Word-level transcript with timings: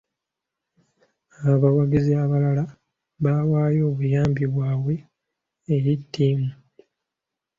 Abawagizi 1.51 2.11
abalala 2.23 2.63
bawaayo 3.23 3.81
obuyambi 3.91 4.43
bwabwe 4.53 4.95
eri 5.75 5.93
ttiimu. 6.01 6.51